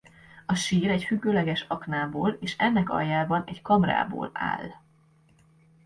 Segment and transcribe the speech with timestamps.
[0.45, 4.69] A sír egy függőleges aknából és ennek aljában egy kamrából áll.